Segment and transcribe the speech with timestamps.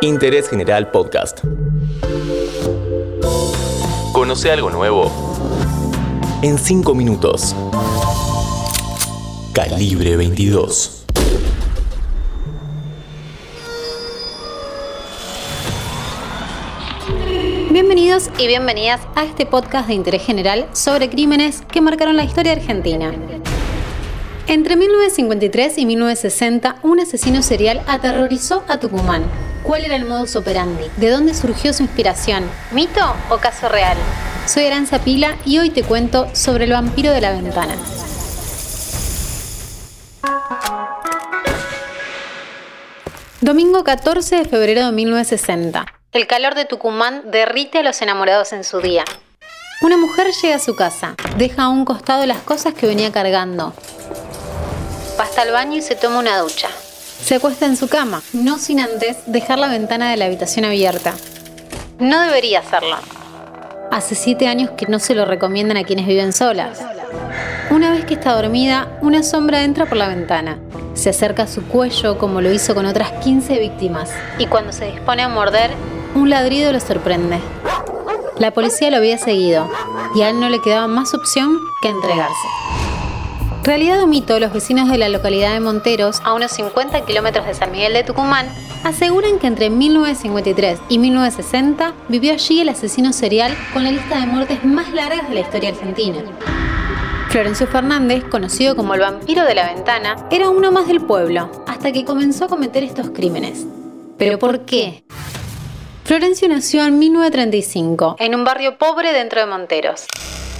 [0.00, 1.40] Interés General Podcast.
[4.12, 5.10] Conoce algo nuevo
[6.42, 7.54] en 5 minutos.
[9.52, 11.06] Calibre 22.
[17.70, 22.52] Bienvenidos y bienvenidas a este podcast de interés general sobre crímenes que marcaron la historia
[22.52, 23.12] argentina.
[24.50, 29.22] Entre 1953 y 1960, un asesino serial aterrorizó a Tucumán.
[29.62, 30.84] ¿Cuál era el modus operandi?
[30.96, 32.50] ¿De dónde surgió su inspiración?
[32.70, 33.98] ¿Mito o caso real?
[34.46, 37.76] Soy Aranza Pila y hoy te cuento sobre el vampiro de la ventana.
[43.42, 45.84] Domingo 14 de febrero de 1960.
[46.12, 49.04] El calor de Tucumán derrite a los enamorados en su día.
[49.82, 53.74] Una mujer llega a su casa, deja a un costado las cosas que venía cargando,
[55.18, 56.68] pasa al baño y se toma una ducha.
[57.20, 61.12] Se acuesta en su cama, no sin antes dejar la ventana de la habitación abierta.
[61.98, 62.96] No debería hacerlo.
[63.90, 66.78] Hace siete años que no se lo recomiendan a quienes viven solas.
[67.70, 70.60] Una vez que está dormida, una sombra entra por la ventana.
[70.94, 74.10] Se acerca a su cuello como lo hizo con otras 15 víctimas.
[74.38, 75.72] Y cuando se dispone a morder,
[76.14, 77.40] un ladrido lo sorprende.
[78.38, 79.68] La policía lo había seguido
[80.14, 82.87] y a él no le quedaba más opción que entregarse.
[83.64, 87.54] Realidad o mito, los vecinos de la localidad de Monteros, a unos 50 kilómetros de
[87.54, 88.48] San Miguel de Tucumán,
[88.84, 94.26] aseguran que entre 1953 y 1960 vivió allí el asesino serial con la lista de
[94.26, 96.18] muertes más largas de la historia argentina.
[97.28, 101.92] Florencio Fernández, conocido como el vampiro de la ventana, era uno más del pueblo, hasta
[101.92, 103.66] que comenzó a cometer estos crímenes.
[104.16, 105.04] ¿Pero por qué?
[106.04, 110.06] Florencio nació en 1935, en un barrio pobre dentro de Monteros.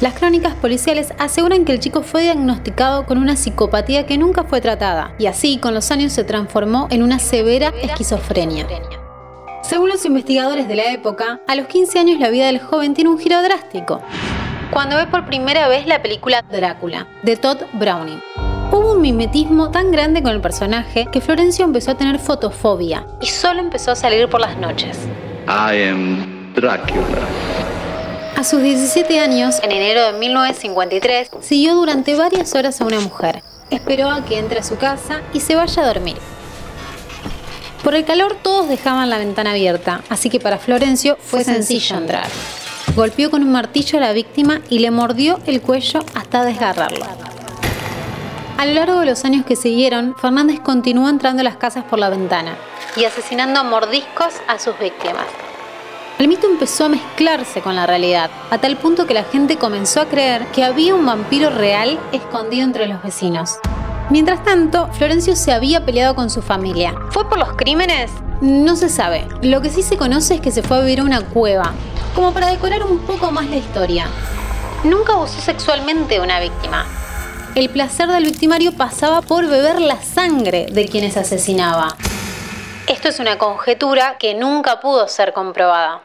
[0.00, 4.60] Las crónicas policiales aseguran que el chico fue diagnosticado con una psicopatía que nunca fue
[4.60, 8.66] tratada y así con los años se transformó en una severa esquizofrenia.
[9.62, 13.08] Según los investigadores de la época, a los 15 años la vida del joven tiene
[13.08, 14.02] un giro drástico.
[14.70, 18.20] Cuando ve por primera vez la película Drácula, de Todd Browning.
[18.70, 23.26] Hubo un mimetismo tan grande con el personaje que Florencio empezó a tener fotofobia y
[23.28, 24.98] solo empezó a salir por las noches.
[25.48, 27.55] I am Drácula.
[28.36, 33.42] A sus 17 años, en enero de 1953, siguió durante varias horas a una mujer.
[33.70, 36.18] Esperó a que entre a su casa y se vaya a dormir.
[37.82, 42.28] Por el calor todos dejaban la ventana abierta, así que para Florencio fue sencillo entrar.
[42.94, 47.06] Golpeó con un martillo a la víctima y le mordió el cuello hasta desgarrarlo.
[48.58, 51.98] A lo largo de los años que siguieron, Fernández continuó entrando a las casas por
[51.98, 52.54] la ventana
[52.96, 55.24] y asesinando a mordiscos a sus víctimas.
[56.18, 60.00] El mito empezó a mezclarse con la realidad, a tal punto que la gente comenzó
[60.00, 63.58] a creer que había un vampiro real escondido entre los vecinos.
[64.08, 66.94] Mientras tanto, Florencio se había peleado con su familia.
[67.10, 68.10] ¿Fue por los crímenes?
[68.40, 69.28] No se sabe.
[69.42, 71.74] Lo que sí se conoce es que se fue a vivir a una cueva,
[72.14, 74.06] como para decorar un poco más la historia.
[74.84, 76.86] Nunca abusó sexualmente a una víctima.
[77.54, 81.94] El placer del victimario pasaba por beber la sangre de quienes asesinaba.
[82.88, 86.00] Esto es una conjetura que nunca pudo ser comprobada.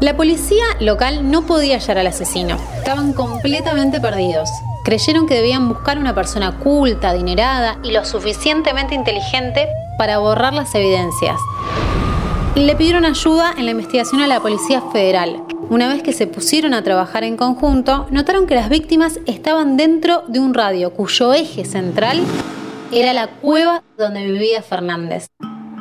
[0.00, 2.56] La policía local no podía hallar al asesino.
[2.78, 4.50] Estaban completamente perdidos.
[4.82, 10.74] Creyeron que debían buscar una persona culta, adinerada y lo suficientemente inteligente para borrar las
[10.74, 11.38] evidencias.
[12.56, 15.44] Le pidieron ayuda en la investigación a la Policía Federal.
[15.68, 20.24] Una vez que se pusieron a trabajar en conjunto, notaron que las víctimas estaban dentro
[20.26, 22.20] de un radio cuyo eje central
[22.90, 25.28] era la cueva donde vivía Fernández.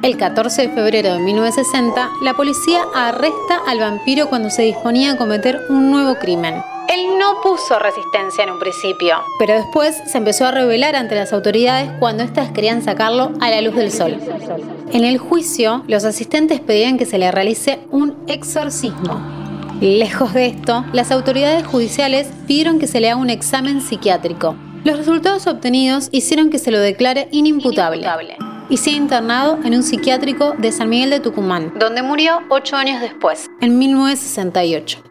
[0.00, 5.16] El 14 de febrero de 1960, la policía arresta al vampiro cuando se disponía a
[5.16, 6.62] cometer un nuevo crimen.
[6.88, 11.32] Él no puso resistencia en un principio, pero después se empezó a rebelar ante las
[11.32, 14.18] autoridades cuando éstas querían sacarlo a la luz del sol.
[14.92, 19.20] En el juicio, los asistentes pedían que se le realice un exorcismo.
[19.80, 24.54] Lejos de esto, las autoridades judiciales pidieron que se le haga un examen psiquiátrico.
[24.84, 28.06] Los resultados obtenidos hicieron que se lo declare inimputable
[28.68, 32.76] y se ha internado en un psiquiátrico de San Miguel de Tucumán, donde murió ocho
[32.76, 35.02] años después, en 1968.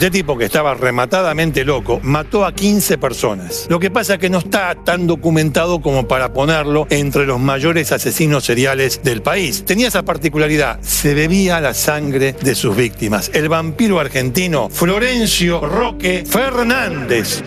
[0.00, 3.66] Este tipo que estaba rematadamente loco mató a 15 personas.
[3.68, 7.92] Lo que pasa es que no está tan documentado como para ponerlo entre los mayores
[7.92, 9.62] asesinos seriales del país.
[9.66, 13.30] Tenía esa particularidad, se bebía la sangre de sus víctimas.
[13.34, 17.42] El vampiro argentino Florencio Roque Fernández.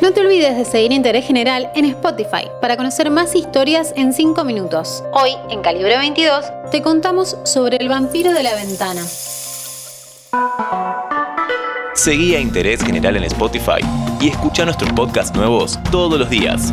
[0.00, 4.44] No te olvides de seguir Interés General en Spotify para conocer más historias en 5
[4.44, 5.02] minutos.
[5.12, 9.02] Hoy, en Calibre 22, te contamos sobre el vampiro de la ventana.
[11.94, 13.80] Seguí a Interés General en Spotify
[14.20, 16.72] y escucha nuestros podcasts nuevos todos los días.